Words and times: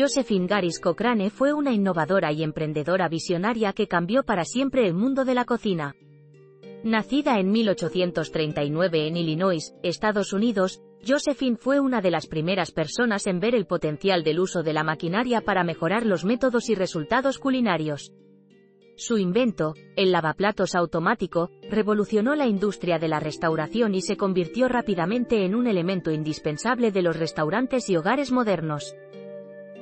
Josephine 0.00 0.46
Garis 0.46 0.80
Cochrane 0.80 1.28
fue 1.28 1.52
una 1.52 1.72
innovadora 1.72 2.32
y 2.32 2.42
emprendedora 2.42 3.06
visionaria 3.10 3.74
que 3.74 3.86
cambió 3.86 4.22
para 4.22 4.46
siempre 4.46 4.86
el 4.86 4.94
mundo 4.94 5.26
de 5.26 5.34
la 5.34 5.44
cocina. 5.44 5.94
Nacida 6.82 7.38
en 7.38 7.50
1839 7.50 9.08
en 9.08 9.18
Illinois, 9.18 9.74
Estados 9.82 10.32
Unidos, 10.32 10.80
Josephine 11.06 11.58
fue 11.58 11.80
una 11.80 12.00
de 12.00 12.10
las 12.10 12.26
primeras 12.28 12.70
personas 12.70 13.26
en 13.26 13.40
ver 13.40 13.54
el 13.54 13.66
potencial 13.66 14.24
del 14.24 14.40
uso 14.40 14.62
de 14.62 14.72
la 14.72 14.84
maquinaria 14.84 15.42
para 15.42 15.64
mejorar 15.64 16.06
los 16.06 16.24
métodos 16.24 16.70
y 16.70 16.74
resultados 16.74 17.38
culinarios. 17.38 18.10
Su 18.96 19.18
invento, 19.18 19.74
el 19.96 20.12
lavaplatos 20.12 20.74
automático, 20.74 21.50
revolucionó 21.68 22.34
la 22.36 22.46
industria 22.46 22.98
de 22.98 23.08
la 23.08 23.20
restauración 23.20 23.94
y 23.94 24.00
se 24.00 24.16
convirtió 24.16 24.66
rápidamente 24.66 25.44
en 25.44 25.54
un 25.54 25.66
elemento 25.66 26.10
indispensable 26.10 26.90
de 26.90 27.02
los 27.02 27.18
restaurantes 27.18 27.90
y 27.90 27.98
hogares 27.98 28.32
modernos. 28.32 28.94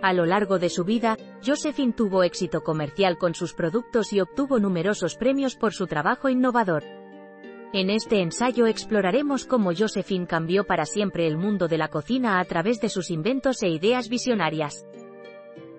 A 0.00 0.12
lo 0.12 0.26
largo 0.26 0.60
de 0.60 0.68
su 0.68 0.84
vida, 0.84 1.16
Josephine 1.44 1.92
tuvo 1.92 2.22
éxito 2.22 2.62
comercial 2.62 3.18
con 3.18 3.34
sus 3.34 3.52
productos 3.52 4.12
y 4.12 4.20
obtuvo 4.20 4.60
numerosos 4.60 5.16
premios 5.16 5.56
por 5.56 5.72
su 5.72 5.88
trabajo 5.88 6.28
innovador. 6.28 6.84
En 7.72 7.90
este 7.90 8.22
ensayo 8.22 8.66
exploraremos 8.66 9.44
cómo 9.44 9.72
Josephine 9.76 10.26
cambió 10.26 10.64
para 10.64 10.86
siempre 10.86 11.26
el 11.26 11.36
mundo 11.36 11.66
de 11.66 11.78
la 11.78 11.88
cocina 11.88 12.38
a 12.38 12.44
través 12.44 12.80
de 12.80 12.88
sus 12.88 13.10
inventos 13.10 13.62
e 13.62 13.68
ideas 13.68 14.08
visionarias. 14.08 14.86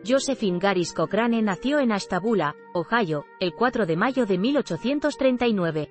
Josephine 0.06 0.60
Garis 0.60 0.94
Cochrane 0.94 1.42
nació 1.42 1.80
en 1.80 1.92
Ashtabula, 1.92 2.56
Ohio, 2.74 3.26
el 3.40 3.54
4 3.54 3.86
de 3.86 3.96
mayo 3.96 4.26
de 4.26 4.38
1839. 4.38 5.90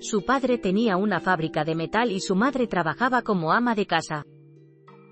Su 0.00 0.24
padre 0.24 0.58
tenía 0.58 0.96
una 0.96 1.20
fábrica 1.20 1.64
de 1.64 1.74
metal 1.74 2.10
y 2.10 2.20
su 2.20 2.34
madre 2.34 2.66
trabajaba 2.66 3.22
como 3.22 3.52
ama 3.52 3.74
de 3.74 3.86
casa. 3.86 4.24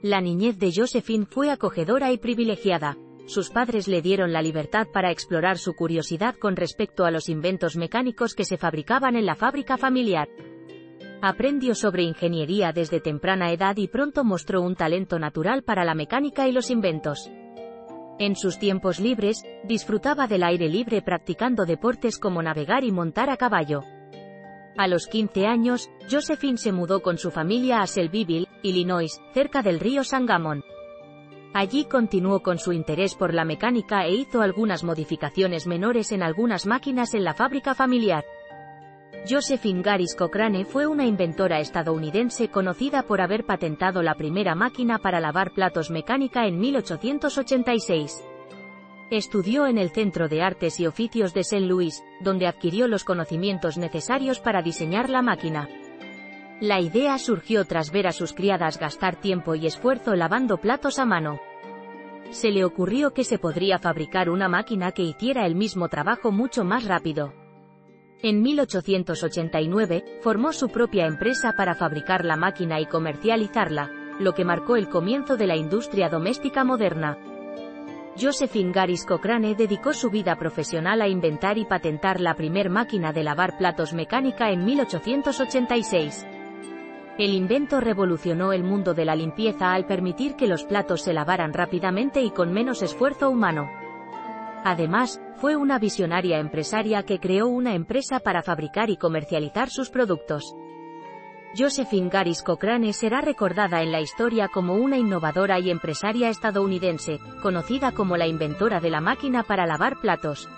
La 0.03 0.23
niñez 0.23 0.59
de 0.59 0.73
Josephine 0.75 1.27
fue 1.27 1.51
acogedora 1.51 2.11
y 2.11 2.17
privilegiada. 2.17 2.97
Sus 3.27 3.51
padres 3.51 3.87
le 3.87 4.01
dieron 4.01 4.33
la 4.33 4.41
libertad 4.41 4.87
para 4.91 5.11
explorar 5.11 5.59
su 5.59 5.75
curiosidad 5.75 6.37
con 6.37 6.57
respecto 6.57 7.05
a 7.05 7.11
los 7.11 7.29
inventos 7.29 7.77
mecánicos 7.77 8.35
que 8.35 8.47
se 8.47 8.57
fabricaban 8.57 9.15
en 9.15 9.27
la 9.27 9.35
fábrica 9.35 9.77
familiar. 9.77 10.29
Aprendió 11.21 11.75
sobre 11.75 12.03
ingeniería 12.03 12.73
desde 12.73 13.01
temprana 13.01 13.53
edad 13.53 13.77
y 13.77 13.89
pronto 13.89 14.25
mostró 14.25 14.63
un 14.63 14.75
talento 14.75 15.19
natural 15.19 15.65
para 15.65 15.85
la 15.85 15.95
mecánica 15.95 16.49
y 16.49 16.53
los 16.53 16.71
inventos. 16.71 17.31
En 18.19 18.37
sus 18.37 18.59
tiempos 18.59 19.01
libres, 19.01 19.43
disfrutaba 19.65 20.27
del 20.27 20.45
aire 20.45 20.71
libre 20.71 21.03
practicando 21.03 21.67
deportes 21.67 22.19
como 22.19 22.43
navegar 22.43 22.85
y 22.85 22.91
montar 22.91 23.29
a 23.29 23.37
caballo. 23.37 23.83
A 24.79 24.89
los 24.89 25.07
15 25.07 25.47
años, 25.47 25.91
Josephine 26.11 26.57
se 26.57 26.73
mudó 26.73 27.03
con 27.03 27.19
su 27.19 27.31
familia 27.31 27.83
a 27.83 27.85
Shelbyville, 27.85 28.49
Illinois, 28.63 29.21
cerca 29.33 29.63
del 29.63 29.81
río 29.81 30.05
Sangamon. 30.05 30.65
Allí 31.53 31.85
continuó 31.85 32.43
con 32.43 32.59
su 32.59 32.73
interés 32.73 33.15
por 33.15 33.35
la 33.35 33.45
mecánica 33.45 34.07
e 34.07 34.15
hizo 34.15 34.41
algunas 34.41 34.85
modificaciones 34.85 35.67
menores 35.67 36.13
en 36.13 36.23
algunas 36.23 36.65
máquinas 36.65 37.15
en 37.15 37.25
la 37.25 37.35
fábrica 37.35 37.75
familiar. 37.75 38.25
Josephine 39.29 39.83
Garis 39.83 40.15
Cochrane 40.15 40.65
fue 40.65 40.87
una 40.87 41.05
inventora 41.05 41.59
estadounidense 41.59 42.49
conocida 42.49 43.03
por 43.03 43.21
haber 43.21 43.45
patentado 43.45 44.03
la 44.03 44.15
primera 44.15 44.55
máquina 44.55 44.99
para 44.99 45.21
lavar 45.21 45.53
platos 45.53 45.91
mecánica 45.91 46.47
en 46.47 46.59
1886. 46.59 48.25
Estudió 49.11 49.67
en 49.67 49.77
el 49.77 49.91
Centro 49.91 50.29
de 50.29 50.43
Artes 50.43 50.79
y 50.79 50.87
Oficios 50.87 51.35
de 51.35 51.41
St. 51.41 51.67
Louis, 51.67 52.01
donde 52.21 52.47
adquirió 52.47 52.87
los 52.87 53.03
conocimientos 53.03 53.77
necesarios 53.77 54.39
para 54.39 54.63
diseñar 54.63 55.11
la 55.11 55.21
máquina. 55.21 55.69
La 56.61 56.79
idea 56.79 57.17
surgió 57.17 57.65
tras 57.65 57.91
ver 57.91 58.07
a 58.07 58.13
sus 58.13 58.35
criadas 58.35 58.79
gastar 58.79 59.17
tiempo 59.17 59.55
y 59.55 59.67
esfuerzo 59.67 60.15
lavando 60.15 60.59
platos 60.59 60.99
a 60.99 61.07
mano. 61.07 61.41
Se 62.33 62.51
le 62.51 62.65
ocurrió 62.65 63.15
que 63.15 63.25
se 63.25 63.39
podría 63.39 63.79
fabricar 63.79 64.29
una 64.29 64.47
máquina 64.47 64.93
que 64.93 65.03
hiciera 65.03 65.47
el 65.47 65.55
mismo 65.55 65.89
trabajo 65.89 66.33
mucho 66.33 66.63
más 66.63 66.85
rápido. 66.85 67.33
En 68.23 68.43
1889, 68.43 70.21
formó 70.21 70.53
su 70.53 70.69
propia 70.69 71.07
empresa 71.07 71.55
para 71.55 71.75
fabricar 71.75 72.27
la 72.27 72.37
máquina 72.37 72.79
y 72.79 72.85
comercializarla, 72.85 73.91
lo 74.21 74.35
que 74.35 74.45
marcó 74.45 74.77
el 74.77 74.91
comienzo 74.91 75.39
de 75.39 75.47
la 75.47 75.57
industria 75.57 76.11
doméstica 76.11 76.63
moderna. 76.63 77.17
Josephine 78.21 78.73
Garis 78.73 79.07
Cochrane 79.07 79.55
dedicó 79.55 79.95
su 79.95 80.11
vida 80.11 80.37
profesional 80.37 81.01
a 81.01 81.09
inventar 81.09 81.57
y 81.57 81.65
patentar 81.65 82.21
la 82.21 82.35
primer 82.35 82.69
máquina 82.69 83.15
de 83.15 83.25
lavar 83.25 83.57
platos 83.57 83.95
mecánica 83.95 84.51
en 84.51 84.67
1886. 84.67 86.27
El 87.19 87.35
invento 87.35 87.81
revolucionó 87.81 88.53
el 88.53 88.65
mundo 88.65 88.95
de 88.95 89.05
la 89.05 89.15
limpieza 89.15 89.73
al 89.73 89.87
permitir 89.87 90.37
que 90.37 90.47
los 90.47 90.65
platos 90.65 91.03
se 91.03 91.13
lavaran 91.13 91.53
rápidamente 91.53 92.23
y 92.23 92.31
con 92.31 92.53
menos 92.53 92.83
esfuerzo 92.83 93.29
humano. 93.29 93.69
Además, 94.65 95.21
fue 95.37 95.57
una 95.57 95.79
visionaria 95.79 96.39
empresaria 96.39 97.03
que 97.03 97.19
creó 97.19 97.49
una 97.49 97.75
empresa 97.75 98.21
para 98.21 98.43
fabricar 98.43 98.91
y 98.91 98.97
comercializar 98.97 99.71
sus 99.71 99.91
productos. 99.91 100.55
Josephine 101.57 102.09
Garis 102.09 102.43
Cochrane 102.43 102.93
será 102.93 103.21
recordada 103.23 103.83
en 103.83 103.91
la 103.91 104.01
historia 104.01 104.49
como 104.49 104.75
una 104.75 104.99
innovadora 104.99 105.59
y 105.59 105.71
empresaria 105.71 106.29
estadounidense, 106.29 107.19
conocida 107.43 107.93
como 107.93 108.17
la 108.17 108.29
inventora 108.29 108.81
de 108.81 108.91
la 108.91 109.01
máquina 109.01 109.43
para 109.43 109.67
lavar 109.67 109.97
platos. 110.01 110.49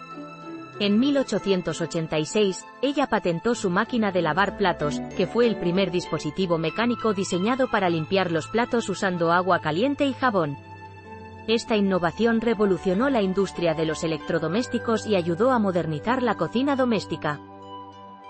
En 0.81 0.99
1886, 0.99 2.65
ella 2.81 3.07
patentó 3.07 3.55
su 3.55 3.71
máquina 3.71 4.11
de 4.11 4.23
lavar 4.23 4.57
platos, 4.57 5.01
que 5.17 5.27
fue 5.27 5.47
el 5.47 5.57
primer 5.57 5.91
dispositivo 5.91 6.59
mecánico 6.59 7.13
diseñado 7.13 7.69
para 7.69 7.91
limpiar 7.91 8.33
los 8.33 8.49
platos 8.49 8.89
usando 8.89 9.33
agua 9.33 9.61
caliente 9.61 10.07
y 10.07 10.15
jabón. 10.15 10.57
Esta 11.47 11.77
innovación 11.77 12.41
revolucionó 12.41 13.11
la 13.11 13.21
industria 13.21 13.75
de 13.75 13.85
los 13.85 14.03
electrodomésticos 14.05 15.07
y 15.07 15.17
ayudó 15.17 15.51
a 15.51 15.59
modernizar 15.59 16.23
la 16.23 16.37
cocina 16.37 16.77
doméstica. 16.77 17.41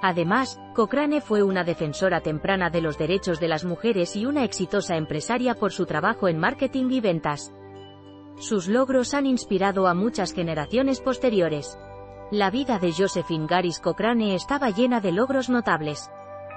Además, 0.01 0.61
Cochrane 0.75 1.21
fue 1.21 1.45
una 1.45 1.63
defensora 1.63 2.23
temprana 2.23 2.71
de 2.71 2.81
los 2.81 2.99
derechos 2.99 3.39
de 3.39 3.49
las 3.49 3.65
mujeres 3.65 4.17
y 4.17 4.27
una 4.27 4.43
exitosa 4.43 4.97
empresaria 4.97 5.55
por 5.55 5.73
su 5.73 5.87
trabajo 5.87 6.27
en 6.27 6.39
marketing 6.39 6.91
y 6.91 7.01
ventas. 7.01 7.53
Sus 8.37 8.67
logros 8.67 9.15
han 9.15 9.27
inspirado 9.27 9.87
a 9.87 9.95
muchas 9.95 10.33
generaciones 10.33 11.01
posteriores. 11.01 11.79
La 12.33 12.51
vida 12.51 12.79
de 12.79 12.95
Josephine 12.95 13.47
Garis 13.47 13.79
Cochrane 13.79 14.35
estaba 14.35 14.71
llena 14.71 15.03
de 15.03 15.13
logros 15.13 15.51
notables. 15.51 16.11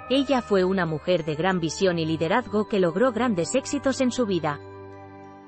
Ella 0.10 0.42
fue 0.42 0.64
una 0.64 0.86
mujer 0.86 1.26
de 1.26 1.36
gran 1.36 1.60
visión 1.60 2.00
y 2.00 2.06
liderazgo 2.06 2.70
que 2.70 2.80
logró 2.80 3.12
grandes 3.12 3.56
éxitos 3.56 4.00
en 4.00 4.12
su 4.12 4.26
vida. 4.26 4.62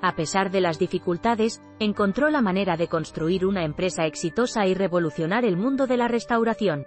A 0.01 0.17
pesar 0.17 0.51
de 0.51 0.59
las 0.59 0.79
dificultades, 0.79 1.61
encontró 1.79 2.29
la 2.29 2.41
manera 2.41 2.75
de 2.75 2.89
construir 2.89 3.45
una 3.45 3.63
empresa 3.63 4.05
exitosa 4.05 4.67
y 4.67 4.73
revolucionar 4.73 5.45
el 5.45 5.55
mundo 5.55 5.87
de 5.87 5.95
la 5.95 6.09
restauración. 6.09 6.85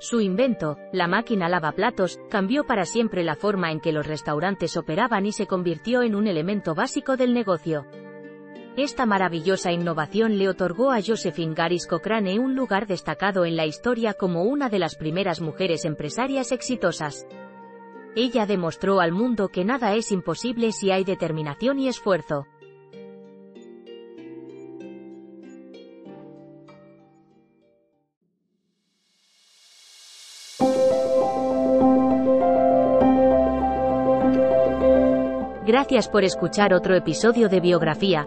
Su 0.00 0.20
invento, 0.20 0.76
la 0.92 1.06
máquina 1.06 1.48
lavaplatos, 1.48 2.18
cambió 2.30 2.64
para 2.64 2.84
siempre 2.84 3.22
la 3.22 3.36
forma 3.36 3.70
en 3.70 3.78
que 3.78 3.92
los 3.92 4.08
restaurantes 4.08 4.76
operaban 4.76 5.24
y 5.24 5.30
se 5.30 5.46
convirtió 5.46 6.02
en 6.02 6.16
un 6.16 6.26
elemento 6.26 6.74
básico 6.74 7.16
del 7.16 7.32
negocio. 7.32 7.86
Esta 8.76 9.04
maravillosa 9.04 9.72
innovación 9.72 10.38
le 10.38 10.48
otorgó 10.48 10.92
a 10.92 11.02
Josephine 11.02 11.54
Garis 11.54 11.86
Cochrane 11.88 12.38
un 12.38 12.54
lugar 12.54 12.86
destacado 12.86 13.44
en 13.44 13.56
la 13.56 13.66
historia 13.66 14.14
como 14.14 14.44
una 14.44 14.68
de 14.68 14.78
las 14.78 14.94
primeras 14.94 15.40
mujeres 15.40 15.84
empresarias 15.84 16.52
exitosas. 16.52 17.26
Ella 18.14 18.46
demostró 18.46 19.00
al 19.00 19.12
mundo 19.12 19.48
que 19.48 19.64
nada 19.64 19.94
es 19.94 20.12
imposible 20.12 20.70
si 20.70 20.92
hay 20.92 21.04
determinación 21.04 21.80
y 21.80 21.88
esfuerzo. 21.88 22.46
Gracias 35.66 36.08
por 36.08 36.24
escuchar 36.24 36.74
otro 36.74 36.96
episodio 36.96 37.48
de 37.48 37.60
Biografía, 37.60 38.26